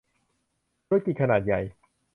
[0.85, 1.59] ธุรกิจขนาดใหญ่